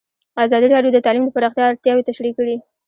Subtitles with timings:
[0.45, 2.55] ازادي راډیو د تعلیم د پراختیا اړتیاوې تشریح کړي.